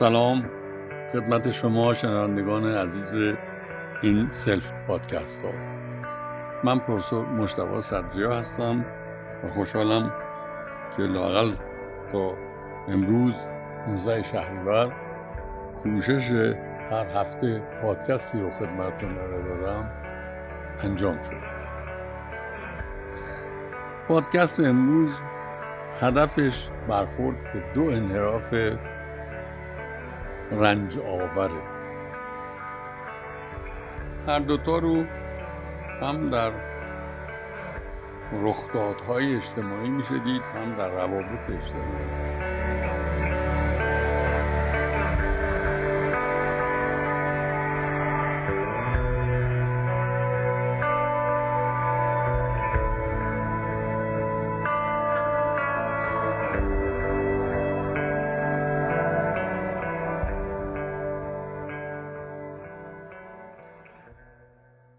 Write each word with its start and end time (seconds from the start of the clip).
سلام. 0.00 0.50
خدمت 1.12 1.50
شما 1.50 1.94
شنوندگان 1.94 2.64
عزیز 2.64 3.34
این 4.02 4.30
سلف 4.30 4.70
پادکست 4.86 5.44
ها. 5.44 5.50
من 6.64 6.78
پروفسور 6.78 7.26
مشتبه 7.26 7.80
صدریا 7.80 8.38
هستم 8.38 8.84
و 9.44 9.50
خوشحالم 9.54 10.12
که 10.96 11.02
لاقل 11.02 11.50
تا 12.12 12.34
امروز 12.88 13.34
19 13.88 14.22
شهریور 14.22 14.92
کوشش 15.82 16.54
هر 16.90 17.06
هفته 17.06 17.62
پادکستی 17.82 18.40
رو 18.40 18.50
خدمتتون 18.50 19.14
دادم. 19.14 19.90
انجام 20.84 21.20
شده. 21.20 21.36
پادکست 24.08 24.60
امروز 24.60 25.20
هدفش 26.00 26.68
برخورد 26.88 27.36
به 27.52 27.62
دو 27.74 27.84
انحراف 27.84 28.54
رنج 30.52 30.98
آوره 30.98 31.62
هر 34.26 34.38
دوتا 34.38 34.78
رو 34.78 35.04
هم 36.02 36.30
در 36.30 36.52
رخدادهای 38.32 39.36
اجتماعی 39.36 39.88
میشه 39.88 40.18
دید 40.18 40.42
هم 40.42 40.74
در 40.74 40.88
روابط 40.88 41.50
اجتماعی. 41.50 42.49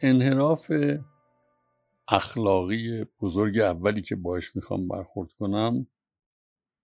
انحراف 0.02 0.72
اخلاقی 2.08 3.06
بزرگ 3.22 3.60
اولی 3.60 4.02
که 4.02 4.16
باش 4.16 4.56
می‌خوام 4.56 4.88
برخورد 4.88 5.32
کنم 5.32 5.88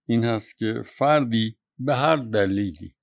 این 0.05 0.23
هست 0.23 0.57
که 0.57 0.81
فردی 0.85 1.57
به 1.79 1.95
هر 1.95 2.15
دلیلی 2.15 2.95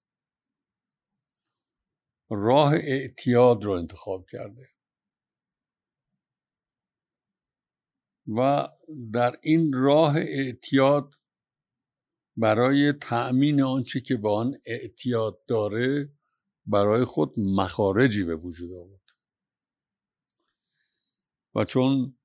راه 2.31 2.73
اعتیاد 2.75 3.65
رو 3.65 3.73
انتخاب 3.73 4.27
کرده. 4.31 4.67
و 8.37 8.69
در 9.13 9.39
این 9.43 9.73
راه 9.73 10.17
اعتیاد 10.17 11.15
برای 12.37 12.93
تأمین 12.93 13.63
آنچه 13.63 14.01
که 14.01 14.17
به 14.17 14.31
آن 14.31 14.59
اعتیاد 14.67 15.45
داره 15.47 16.13
برای 16.67 17.05
خود 17.05 17.35
مخارجی 17.39 18.25
به 18.25 18.37
وجود 18.37 18.73
آورد. 18.73 19.04
و 21.55 21.65
چون 21.65 22.17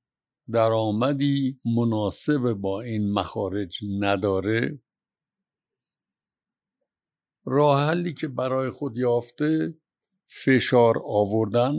درآمدی 0.52 1.59
مناسب 1.75 2.53
با 2.53 2.81
این 2.81 3.13
مخارج 3.13 3.80
نداره 3.99 4.81
راه 7.45 7.88
حلی 7.88 8.13
که 8.13 8.27
برای 8.27 8.69
خود 8.69 8.97
یافته 8.97 9.80
فشار 10.27 11.02
آوردن 11.05 11.73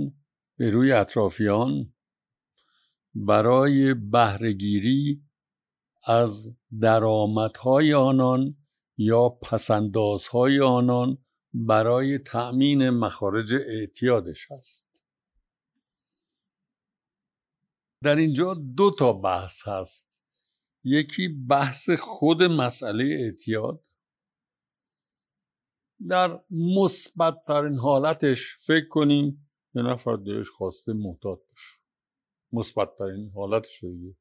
به 0.57 0.71
روی 0.71 0.93
اطرافیان 0.93 1.95
برای 3.15 3.95
بهرهگیری 3.95 5.23
از 6.07 6.49
درآمدهای 6.81 7.95
آنان 7.95 8.57
یا 8.97 9.29
پسندازهای 9.29 10.61
آنان 10.61 11.19
برای 11.55 12.19
تأمین 12.19 12.91
مخارج 12.91 13.55
اعتیادش 13.55 14.53
است. 14.53 14.90
در 18.03 18.17
اینجا 18.17 18.55
دو 18.55 18.91
تا 18.91 19.13
بحث 19.13 19.69
هست. 19.69 20.23
یکی 20.85 21.29
بحث 21.29 21.91
خود 21.91 22.43
مسئله 22.43 23.05
اعتیاد. 23.05 23.85
در 26.09 26.45
مثبت 26.51 27.45
ترین 27.47 27.79
حالتش 27.79 28.57
فکر 28.67 28.89
کنیم 28.89 29.51
یه 29.75 29.83
نفر 29.83 30.17
دلش 30.17 30.49
خواسته 30.51 30.93
محتاط 30.93 31.39
باشه 31.39 31.81
مثبت 32.53 32.89
ترین 32.99 33.31
حالتش 33.35 33.85
دیگه. 33.85 34.17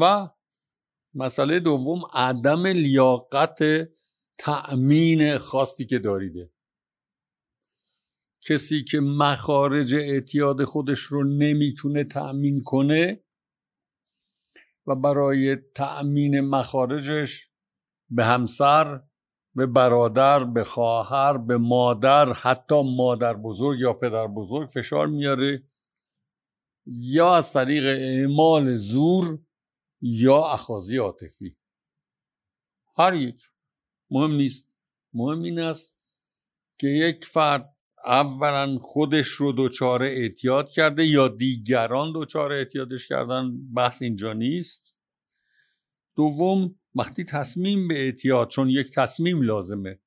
و 0.00 0.28
مسئله 1.14 1.60
دوم 1.60 2.00
عدم 2.12 2.66
لیاقت 2.66 3.58
تأمین 4.38 5.38
خواستی 5.38 5.86
که 5.86 5.98
داریده. 5.98 6.52
کسی 8.48 8.84
که 8.84 9.00
مخارج 9.00 9.94
اعتیاد 9.94 10.64
خودش 10.64 10.98
رو 10.98 11.24
نمی‌تونه 11.24 12.04
تأمین 12.04 12.62
کنه 12.62 13.24
و 14.86 14.94
برای 14.94 15.56
تأمین 15.56 16.40
مخارجش 16.40 17.50
به 18.10 18.24
همسر 18.24 19.02
به 19.54 19.66
برادر 19.66 20.44
به 20.44 20.64
خواهر 20.64 21.38
به 21.38 21.56
مادر 21.58 22.32
حتی 22.32 22.96
مادر 22.96 23.34
بزرگ 23.34 23.80
یا 23.80 23.92
پدر 23.92 24.26
بزرگ 24.26 24.68
فشار 24.68 25.06
میاره 25.06 25.62
یا 26.86 27.36
از 27.36 27.52
طریق 27.52 27.84
اعمال 27.86 28.76
زور 28.76 29.38
یا 30.00 30.46
اخاذی 30.46 30.96
عاطفی. 30.96 31.56
هر 32.98 33.14
یک. 33.14 33.50
مهم 34.10 34.32
نیست. 34.32 34.68
مهم 35.12 35.42
این 35.42 35.60
است 35.60 35.96
که 36.78 36.86
یک 36.86 37.24
فرد 37.24 37.75
اولا 38.06 38.78
خودش 38.78 39.26
رو 39.28 39.52
دچار 39.56 40.02
اعتیاد 40.02 40.70
کرده 40.70 41.06
یا 41.06 41.28
دیگران 41.28 42.12
دچار 42.14 42.52
اعتیادش 42.52 43.08
کردن 43.08 43.72
بحث 43.74 44.02
اینجا 44.02 44.32
نیست. 44.32 44.82
دوم 46.16 46.74
وقتی 46.94 47.24
تصمیم 47.24 47.88
به 47.88 47.98
اعتیاد 48.04 48.48
چون 48.48 48.68
یک 48.68 48.90
تصمیم 48.90 49.42
لازمه 49.42 49.98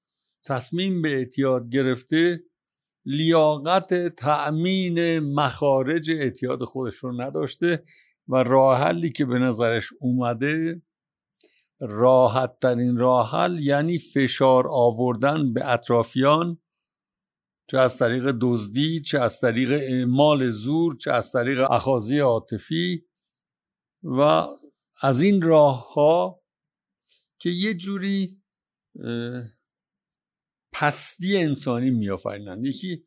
تصمیم 0.46 1.02
به 1.02 1.10
اعتیاد 1.10 1.70
گرفته 1.70 2.44
لیاقت 3.06 4.08
تأمین 4.08 5.20
مخارج 5.20 6.12
اعتیاد 6.12 6.64
خودش 6.64 6.96
رو 6.96 7.22
نداشته 7.22 7.84
و 8.28 8.36
راه 8.36 8.80
حلی 8.80 9.10
که 9.10 9.26
به 9.26 9.40
نظرش 9.40 9.90
اومده 10.00 10.82
راحت 11.82 12.60
ترین 12.62 12.98
راه 12.98 13.32
حل 13.32 13.60
یعنی 13.60 14.00
فشار 14.00 14.68
آوردن 14.70 15.54
به 15.54 15.74
اطرافیان 15.74 16.58
چه 17.72 17.78
از 17.78 17.98
طریق 17.98 18.32
دزدی 18.42 19.02
چه 19.02 19.20
از 19.20 19.40
طریق 19.40 19.72
اعمال 19.72 20.52
زور 20.52 20.98
چه 20.98 21.12
از 21.12 21.32
طریق 21.32 21.72
اخاذی 21.72 22.20
عاطفی. 22.20 23.06
و 24.04 24.48
از 25.02 25.22
این 25.22 25.42
راه 25.42 25.94
ها 25.94 26.44
که 27.40 27.50
یه 27.50 27.74
جوری 27.74 28.42
پستی 30.74 31.38
انسانی 31.38 31.90
میآفرینند. 31.90 32.66
یکی 32.66 33.06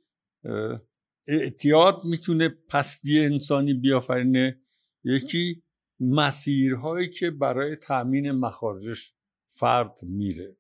اعتیاد 1.29 2.05
می‌تونه 2.05 2.49
پستی 2.49 3.21
انسانی 3.21 3.75
بیافرینه. 3.75 4.61
یکی 5.05 5.63
مسیرهایی 6.01 7.11
که 7.11 7.31
برای 7.31 7.77
تأمین 7.77 8.31
مخارجش 8.31 9.15
فرد 9.47 9.99
میره. 10.03 10.57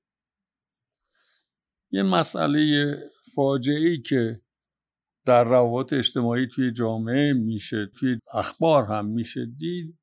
یه 1.93 2.03
مسئله 2.03 2.95
فاجعه 3.35 3.89
ای 3.89 4.03
که 4.03 4.43
در 5.27 5.45
روابط 5.45 5.93
اجتماعی 5.93 6.47
توی 6.47 6.73
جامعه 6.73 7.33
میشه 7.33 7.87
توی 7.87 8.19
اخبار 8.33 8.85
هم 8.85 9.07
میشه 9.07 9.47
دید 9.47 9.99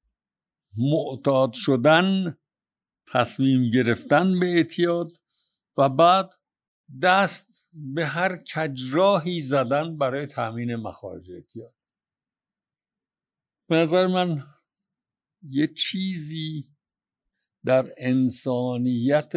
معتاد 0.77 1.53
شدن 1.53 2.37
تصمیم 3.07 3.69
گرفتن 3.69 4.39
به 4.39 4.45
اعتیاد 4.45 5.11
و 5.77 5.89
بعد 5.89 6.33
دست 7.01 7.69
به 7.73 8.05
هر 8.05 8.43
کجراهی 8.55 9.41
زدن 9.41 9.97
برای 9.97 10.25
تامین 10.25 10.75
مخارج 10.75 11.31
اعتیاد. 11.31 11.73
به 13.69 13.75
نظر 13.75 14.07
من 14.07 14.43
یه 15.41 15.67
چیزی 15.67 16.67
در 17.65 17.91
انسانیت 17.97 19.33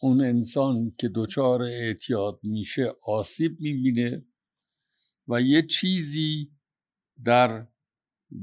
اون 0.00 0.20
انسان 0.20 0.94
که 0.98 1.10
دچار 1.14 1.62
اعتیاد 1.62 2.40
میشه 2.42 2.92
آسیب 3.02 3.60
می‌بینه 3.60 4.24
و 5.28 5.40
یه 5.40 5.62
چیزی 5.62 6.50
در 7.24 7.66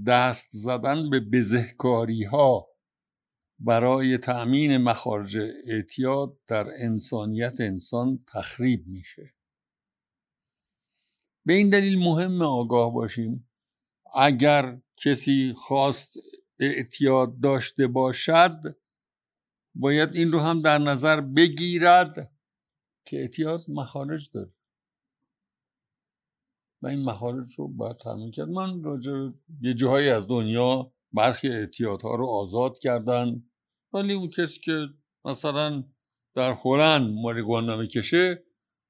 دست 0.07 0.47
زدن 0.51 1.09
به 1.09 1.19
بزهکاری 1.19 2.23
ها 2.23 2.67
برای 3.59 4.17
تأمین 4.17 4.77
مخارج 4.77 5.37
اعتیاد 5.67 6.37
در 6.47 6.67
انسانیت 6.77 7.59
انسان 7.59 8.25
تخریب 8.33 8.87
میشه. 8.87 9.33
به 11.45 11.53
این 11.53 11.69
دلیل 11.69 11.99
مهم 11.99 12.41
آگاه 12.41 12.93
باشیم 12.93 13.49
اگر 14.15 14.81
کسی 14.97 15.53
خواست 15.55 16.13
اعتیاد 16.59 17.39
داشته 17.39 17.87
باشد 17.87 18.77
باید 19.75 20.15
این 20.15 20.31
رو 20.31 20.39
هم 20.39 20.61
در 20.61 20.77
نظر 20.77 21.21
بگیرد 21.21 22.31
که 23.05 23.17
اعتیاد 23.17 23.61
مخارج 23.67 24.29
داره. 24.33 24.53
و 26.81 26.87
این 26.87 27.03
مخارج 27.03 27.45
رو 27.57 27.67
باید 27.67 27.97
تامین 27.97 28.31
کرد. 28.31 28.49
من 28.49 28.83
راجع 28.83 29.11
یه 29.61 29.73
جاهایی 29.73 30.09
از 30.09 30.27
دنیا 30.27 30.91
برخی 31.13 31.49
اعتیادها 31.49 32.15
رو 32.15 32.27
آزاد 32.27 32.79
کردن 32.79 33.43
ولی 33.93 34.13
اون 34.13 34.29
کسی 34.29 34.59
که 34.59 34.87
مثلا 35.25 35.83
در 36.35 36.57
هلند 36.65 37.13
ماریگوانا 37.13 37.77
می‌کشه 37.77 38.43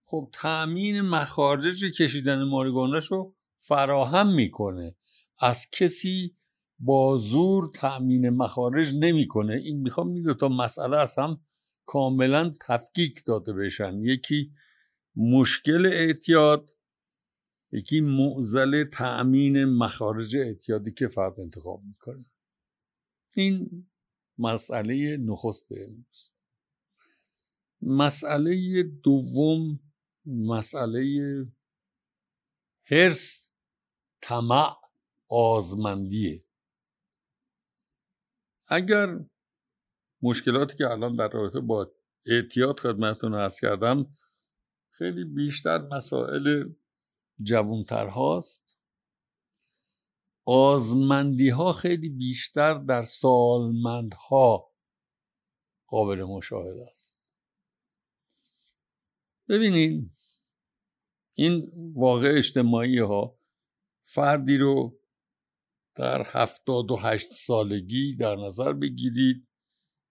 خب 0.08 0.30
تأمین 0.34 1.02
مخارج 1.02 1.84
کشیدن 1.84 2.44
ماریگواناش 2.44 3.06
رو 3.06 3.36
فراهم 3.58 4.34
می‌کنه. 4.34 4.96
از 5.40 5.68
کسی 5.72 6.36
با 6.80 7.18
زور 7.18 7.72
تأمین 7.74 8.30
مخارج 8.30 8.98
نمی‌کنه. 9.00 9.54
این 9.56 9.82
می‌خوام 9.82 10.14
این 10.14 10.34
تا 10.34 10.50
مسئله 10.50 10.98
از 10.98 11.16
هم 11.18 11.42
کاملا 11.86 12.52
تفکیک 12.62 13.26
داده 13.26 13.54
بشن. 13.54 14.00
یکی 14.00 14.52
مشکل 15.16 15.86
اعتیاد 15.86 16.72
یکی 17.72 18.02
معزل 18.02 18.84
تأمین 18.84 19.66
مخارج 19.66 20.36
اعتیادی 20.38 20.92
که 20.92 21.08
فرد 21.08 21.40
انتخاب 21.40 21.84
می‌کنه. 21.84 22.26
این 23.34 23.88
مسئله 24.38 25.18
نخست 25.18 25.72
امروز. 25.72 26.32
مسئله 27.82 28.84
دوم 28.84 29.80
مسئله 30.26 31.02
هرس 32.86 33.50
طمع 34.22 34.76
آزمندیه. 35.30 36.45
اگر 38.68 39.20
مشکلاتی 40.22 40.76
که 40.78 40.90
الان 40.90 41.16
در 41.16 41.30
رابطه 41.30 41.60
با 41.60 41.92
اعتیاد 42.26 42.80
خدمتتون 42.80 43.34
هست 43.34 43.62
کردم 43.62 44.16
خیلی 44.90 45.24
بیشتر 45.24 45.78
مسائل 45.78 46.74
جوانتر 47.42 48.08
هاست 48.08 48.78
آزمندی 50.46 51.50
ها 51.50 51.74
خیلی 51.74 52.10
بیشتر 52.10 52.74
در 52.74 53.04
سالمند 53.04 54.14
ها 54.14 54.74
قابل 55.88 56.24
مشاهده 56.24 56.88
است. 56.90 57.24
ببینید 59.50 60.12
این 61.34 61.72
واقع 61.96 62.34
اجتماعی 62.38 63.00
ها 63.00 63.40
فردی 64.02 64.58
رو 64.58 65.00
در 65.96 66.22
هفتاد 66.28 66.92
و 66.92 66.96
هشت 66.96 67.34
سالگی 67.34 68.16
در 68.16 68.36
نظر 68.36 68.74
بگیرید 68.74 69.48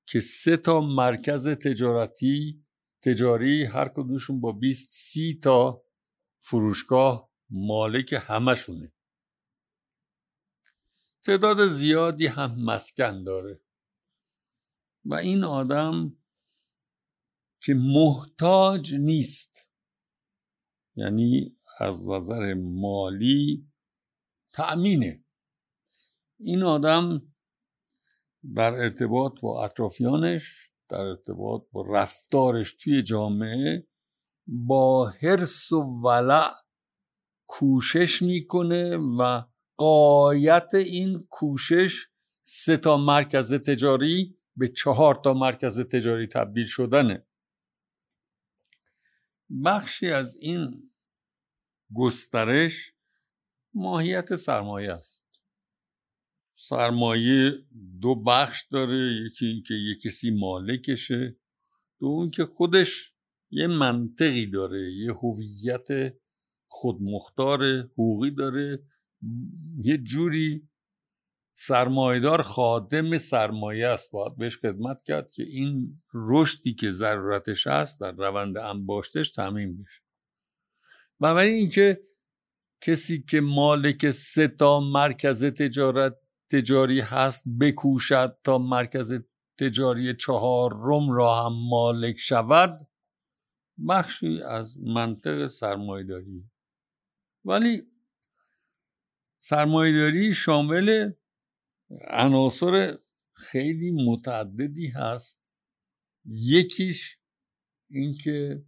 که 0.06 0.20
سه 0.20 0.56
تا 0.56 0.80
مرکز 0.80 1.48
تجارتی 1.48 2.64
تجاری 3.02 3.64
هر 3.64 3.88
کدومشون 3.88 4.40
با 4.40 4.52
20 4.52 4.88
سی 4.90 5.38
تا 5.42 5.84
فروشگاه 6.38 7.30
مالک 7.50 8.14
همشونه. 8.26 8.92
تعداد 11.24 11.66
زیادی 11.66 12.26
هم 12.26 12.64
مسکن 12.64 13.24
داره. 13.24 13.60
و 15.04 15.14
این 15.14 15.44
آدم 15.44 16.16
که 17.60 17.74
محتاج 17.74 18.94
نیست. 18.94 19.68
یعنی 20.96 21.56
از 21.80 22.08
نظر 22.08 22.54
مالی 22.54 23.68
تأمینه. 24.52 25.23
این 26.44 26.62
آدم 26.62 27.22
در 28.54 28.72
ارتباط 28.72 29.40
با 29.40 29.64
اطرافیانش 29.64 30.70
در 30.88 31.00
ارتباط 31.00 31.62
با 31.72 31.82
رفتارش 31.82 32.74
توی 32.74 33.02
جامعه 33.02 33.86
با 34.46 35.08
حرس 35.08 35.72
و 35.72 35.82
ولع 36.04 36.50
کوشش 37.46 38.22
می‌کنه 38.22 38.96
و 38.96 39.42
قایت 39.76 40.74
این 40.74 41.26
کوشش 41.30 42.06
سه 42.42 42.76
تا 42.76 42.96
مرکز 42.96 43.54
تجاری 43.54 44.38
به 44.56 44.68
چهار 44.68 45.14
تا 45.14 45.34
مرکز 45.34 45.80
تجاری 45.80 46.26
تبدیل 46.26 46.66
شدنه. 46.66 47.26
بخشی 49.64 50.10
از 50.10 50.36
این 50.36 50.92
گسترش 51.94 52.92
ماهیت 53.74 54.36
سرمایه 54.36 54.92
است. 54.92 55.23
سرمایه 56.68 57.52
دو 58.00 58.14
بخش 58.14 58.66
داره 58.70 58.96
یکی 59.26 59.46
اینکه 59.46 59.74
یه 59.74 59.94
کسی 59.94 60.30
مالکشه 60.30 61.36
دو 62.00 62.06
اون 62.06 62.30
که 62.30 62.44
خودش 62.44 63.14
یه 63.50 63.66
منطقی 63.66 64.46
داره 64.46 64.92
یه 64.92 65.12
هویت 65.12 66.14
خودمختار 66.66 67.64
حقوقی 67.64 68.30
داره 68.30 68.82
یه 69.82 69.98
جوری 69.98 70.68
سرمایدار 71.52 72.42
خادم 72.42 73.18
سرمایه 73.18 73.86
است. 73.86 74.10
باید 74.10 74.36
بهش 74.36 74.58
خدمت 74.58 75.02
کرد 75.02 75.30
که 75.30 75.42
این 75.42 76.02
رشدی 76.14 76.74
که 76.74 76.90
ضرورتش 76.90 77.66
هست 77.66 78.00
در 78.00 78.12
روند 78.12 78.58
انباشتش 78.58 79.32
تعمین 79.32 79.82
بشه. 79.82 80.00
بنابراین 81.20 81.54
اینکه 81.54 82.00
کسی 82.80 83.22
که 83.22 83.40
مالک 83.40 84.10
سه 84.10 84.48
تا 84.48 84.80
مرکز 84.80 85.44
تجارت 85.44 86.23
تجاری 86.50 87.00
هست 87.00 87.42
بکوشد 87.60 88.38
تا 88.44 88.58
مرکز 88.58 89.20
تجاری 89.58 90.14
چهار 90.14 90.72
روم 90.72 91.10
را 91.10 91.44
هم 91.44 91.52
مالک 91.70 92.16
شود؟ 92.18 92.86
بخشی 93.88 94.42
از 94.42 94.78
منطق 94.78 95.46
سرمایداری 95.46 96.50
ولی 97.44 97.82
سرمایداری 99.38 100.34
شامل 100.34 101.12
عناصر 102.08 102.98
خیلی 103.32 103.90
متعددی 103.90 104.88
هست. 104.88 105.40
یکیش 106.24 107.18
اینکه 107.90 108.64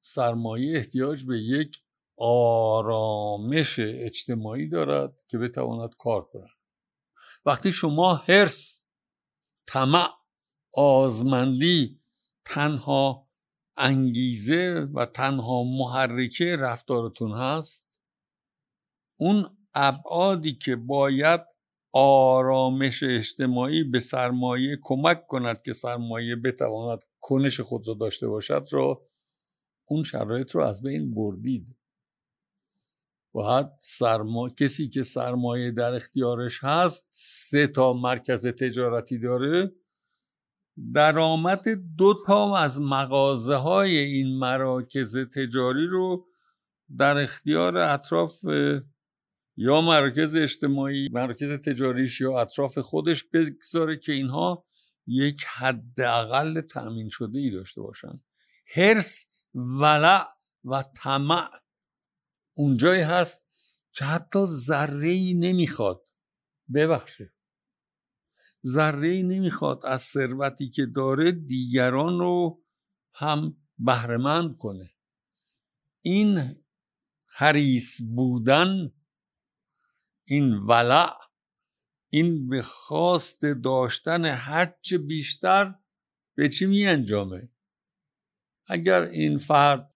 سرمایه 0.00 0.76
احتیاج 0.76 1.24
به 1.24 1.38
یک 1.38 1.82
آرامش 2.18 3.78
اجتماعی 3.78 4.68
دارد 4.68 5.16
که 5.28 5.38
بتواند 5.38 5.94
کار 5.98 6.24
کند. 6.24 6.55
وقتی 7.46 7.72
شما 7.72 8.14
هرس 8.14 8.82
طمع 9.66 10.08
آزمندی 10.72 12.00
تنها 12.44 13.28
انگیزه 13.76 14.88
و 14.94 15.06
تنها 15.06 15.64
محرکه 15.64 16.56
رفتارتون 16.56 17.32
هست 17.32 18.02
اون 19.20 19.56
ابعادی 19.74 20.54
که 20.54 20.76
باید 20.76 21.40
آرامش 21.92 23.02
اجتماعی 23.02 23.84
به 23.84 24.00
سرمایه 24.00 24.78
کمک 24.82 25.26
کند 25.26 25.62
که 25.62 25.72
سرمایه 25.72 26.36
بتواند 26.36 27.04
کنش 27.20 27.60
خود 27.60 27.88
را 27.88 27.94
داشته 27.94 28.28
باشد 28.28 28.68
را 28.70 29.08
اون 29.88 30.02
شرایط 30.02 30.50
رو 30.50 30.62
از 30.62 30.82
بین 30.82 31.14
بردید. 31.14 31.85
باید 33.36 33.66
سرما... 33.78 34.48
کسی 34.48 34.88
که 34.88 35.02
سرمایه 35.02 35.70
در 35.70 35.92
اختیارش 35.94 36.64
هست 36.64 37.06
سه 37.10 37.66
تا 37.66 37.92
مرکز 37.92 38.46
تجارتی 38.46 39.18
داره 39.18 39.72
درآمد 40.94 41.68
دو 41.96 42.14
تا 42.26 42.56
از 42.56 42.80
مغازه 42.80 43.54
های 43.54 43.98
این 43.98 44.38
مراکز 44.38 45.16
تجاری 45.16 45.86
رو 45.86 46.26
در 46.98 47.16
اختیار 47.16 47.76
اطراف 47.76 48.44
یا 49.56 49.80
مرکز 49.80 50.36
اجتماعی 50.36 51.08
مرکز 51.12 51.52
تجاریش 51.52 52.20
یا 52.20 52.40
اطراف 52.40 52.78
خودش 52.78 53.24
بگذاره 53.24 53.96
که 53.96 54.12
اینها 54.12 54.66
یک 55.06 55.44
حداقل 55.44 56.60
تأمین 56.60 57.08
شده 57.08 57.38
ای 57.38 57.50
داشته 57.50 57.80
باشن. 57.80 58.20
هرس 58.74 59.26
ولع 59.54 60.26
و 60.64 60.84
طمع 60.96 61.50
اونجایی 62.56 63.02
هست 63.02 63.46
که 63.92 64.04
حتی 64.04 64.46
ذره 64.46 65.08
ای 65.08 65.34
نمی‌خواد. 65.34 66.10
ببخشه 66.74 67.32
ذره 68.66 69.08
ای 69.08 69.22
نمی‌خواد 69.22 69.86
از 69.86 70.02
ثروتی 70.02 70.70
که 70.70 70.86
داره 70.86 71.32
دیگران 71.32 72.18
رو 72.18 72.62
هم 73.14 73.56
بهرهمند 73.78 74.56
کنه. 74.56 74.90
این 76.02 76.64
حریص 77.26 78.00
بودن 78.14 78.92
این 80.24 80.52
ولع 80.54 81.12
این 82.10 82.48
به 82.48 82.62
خواست 82.62 83.42
داشتن 83.42 84.24
هرچه 84.24 84.98
بیشتر 84.98 85.74
به 86.36 86.48
چی 86.48 86.66
می 86.66 86.86
انجامه 86.86 87.48
اگر 88.66 89.02
این 89.02 89.38
فرد 89.38 89.94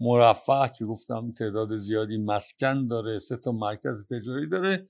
مرفع 0.00 0.68
که 0.68 0.84
گفتم 0.84 1.32
تعداد 1.32 1.76
زیادی 1.76 2.18
مسکن 2.18 2.86
داره 2.86 3.18
سه 3.18 3.36
تا 3.36 3.52
مرکز 3.52 4.04
تجاری 4.06 4.48
داره. 4.48 4.88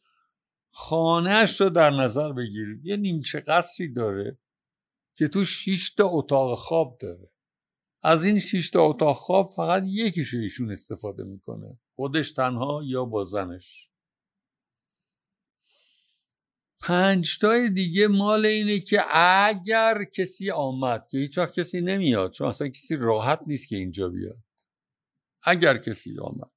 خانهش 0.71 1.61
رو 1.61 1.71
در 1.71 1.91
نظر 1.91 2.33
بگیرید 2.33 2.87
یه 2.87 2.97
نیمچه 2.97 3.41
قصری 3.41 3.93
داره 3.93 4.39
که 5.15 5.29
تو 5.29 5.45
6 5.45 5.91
تا 5.91 6.09
اتاق 6.09 6.59
خواب 6.59 6.99
داره. 7.01 7.31
از 8.03 8.25
این 8.25 8.39
6 8.39 8.71
تا 8.71 8.83
اتاق 8.83 9.17
خواب 9.17 9.53
فقط 9.57 9.83
یکیش 9.87 10.35
ایشون 10.35 10.71
استفاده 10.71 11.25
می‌کنه. 11.25 11.79
خودش 11.95 12.33
تنها 12.33 12.83
یا 12.85 13.05
با 13.05 13.25
زنش. 13.25 13.91
پنج 16.81 17.39
تای 17.39 17.71
دیگه 17.71 18.09
مال 18.09 18.47
اینه 18.47 18.81
که 18.81 19.03
اگر 19.13 20.05
کسی 20.05 20.51
آمد 20.51 21.07
که 21.11 21.19
هیچ 21.19 21.39
کسی 21.39 21.81
نمیاد 21.81 22.33
چون 22.33 22.49
اصلا 22.49 22.69
کسی 22.69 22.97
راحت 22.97 23.41
نیست 23.47 23.69
که 23.69 23.77
اینجا 23.77 24.09
بیاد. 24.09 24.48
اگر 25.49 25.79
کسی 25.79 26.19
آمد. 26.19 26.51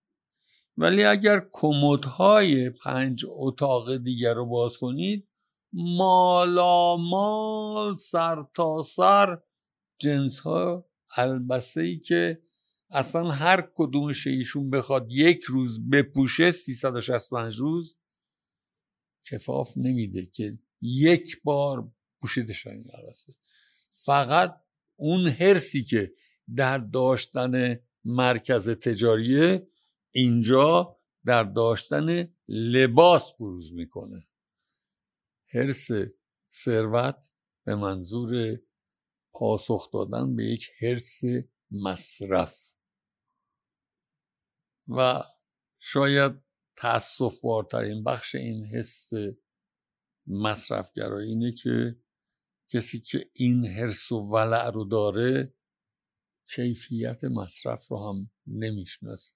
ولی 0.78 1.04
اگر 1.04 1.48
کمدهای 1.52 2.70
پنج 2.70 3.26
اتاق 3.30 3.98
دیگر 3.98 4.34
رو 4.34 4.46
باز 4.46 4.78
کنید 4.78 5.28
مالا 5.74 6.98
مال 6.98 7.98
سر 7.98 8.46
تا 8.56 8.84
سر 8.84 9.42
جنس 10.00 10.40
ها 10.40 10.90
البسه 11.18 11.82
ای 11.82 12.00
که 12.00 12.42
اصلا 12.90 13.32
هر 13.32 13.70
کدومش 13.76 14.28
ایشون 14.28 14.70
بخواد 14.70 15.08
یک 15.12 15.44
روز 15.44 15.90
بپوشه 15.90 16.52
365 16.52 17.56
روز 17.56 17.98
کفاف 19.32 19.78
نمیده 19.78 20.26
که 20.26 20.60
یک 20.82 21.42
بار 21.44 21.92
پوشیدش 22.22 22.68
این 22.68 22.86
البسه. 22.94 23.34
فقط 23.92 24.62
اون 24.96 25.28
هرسی 25.28 25.84
که 25.84 26.14
در 26.56 26.78
داشتن 26.78 27.80
مرکز 28.06 28.70
تجاریه 28.70 29.68
اینجا 30.12 31.00
در 31.26 31.44
داشتن 31.44 32.36
لباس 32.48 33.34
بروز 33.40 33.74
می‌کنه. 33.74 34.28
حرس 35.54 35.88
ثروت 36.52 37.32
به 37.66 37.76
منظور 37.76 38.60
پاسخ 39.34 39.92
دادن 39.92 40.36
به 40.36 40.44
یک 40.44 40.70
حرس 40.80 41.22
مصرف. 41.72 42.74
و 44.88 45.24
شاید 45.80 46.32
تاسف 46.76 47.42
بارترین 47.42 48.04
بخش 48.04 48.36
این 48.36 48.66
حس 48.66 49.10
مصرفگرایی 50.28 51.30
اینه 51.30 51.52
که 51.52 52.00
کسی 52.70 53.00
که 53.00 53.30
این 53.34 53.66
حرس 53.66 54.12
و 54.12 54.16
ولع 54.16 54.70
رو 54.70 54.84
داره 54.84 55.54
کیفیت 56.56 57.24
مصرف 57.24 57.88
رو 57.88 58.10
هم 58.10 58.30
نمی‌شناسه. 58.48 59.36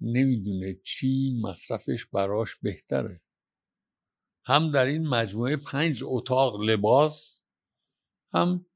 نمی‌دونه 0.00 0.74
چی 0.84 1.40
مصرفش 1.42 2.06
براش 2.06 2.56
بهتره. 2.56 3.20
هم 4.44 4.70
در 4.70 4.86
این 4.86 5.08
مجموعه 5.08 5.56
پنج 5.56 6.02
اتاق 6.04 6.60
لباس 6.60 7.40
هم 8.32 8.66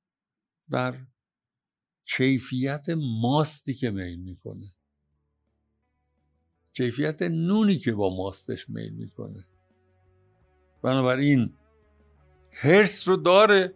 در 0.71 1.07
کیفیت 2.05 2.87
ماستی 3.23 3.75
که 3.75 3.91
میل 3.91 4.21
می‌کنه. 4.21 4.75
کیفیت 6.73 7.23
نونی 7.23 7.79
که 7.79 7.93
با 7.93 8.17
ماستش 8.17 8.71
میل 8.71 8.93
می‌کنه. 8.93 9.45
بنابراین 10.83 11.55
هرس 12.51 13.09
رو 13.09 13.17
داره 13.17 13.75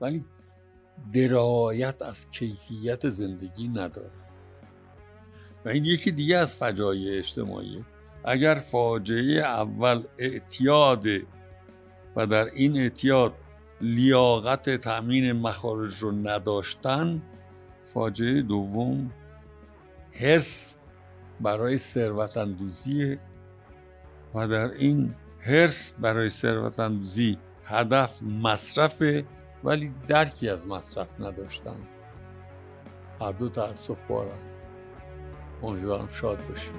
ولی 0.00 0.24
درایت 1.12 2.02
از 2.02 2.30
کیفیت 2.30 3.08
زندگی 3.08 3.68
نداره. 3.68 4.10
و 5.64 5.68
این 5.68 5.84
یکی 5.84 6.10
دیگه 6.10 6.36
از 6.36 6.56
فجایع 6.56 7.18
اجتماعی 7.18 7.84
اگر 8.24 8.54
فاجعه 8.54 9.40
اول 9.40 10.02
اعتیاد 10.18 11.06
و 12.16 12.26
در 12.26 12.44
این 12.44 12.76
اعتیاد 12.76 13.34
لیاقت 13.80 14.76
تأمین 14.76 15.32
مخارج 15.32 15.98
رو 15.98 16.12
نداشتن 16.12 17.22
فاجعه 17.82 18.42
دوم 18.42 19.12
هرس 20.12 20.74
برای 21.40 21.78
ثروت 21.78 22.36
و 24.34 24.48
در 24.48 24.70
این 24.70 25.14
هرس 25.40 25.92
برای 25.92 26.30
ثروت 26.30 26.80
هدف 27.64 28.22
مصرف 28.22 29.02
ولی 29.64 29.94
درکی 30.08 30.48
از 30.48 30.66
مصرف 30.66 31.20
نداشتن 31.20 31.76
هر 33.20 33.32
دو 33.32 33.48
تاسف 33.48 34.00
بارن 34.08 34.38
امیدوارم 35.62 36.08
شاد 36.08 36.46
باشید 36.48 36.74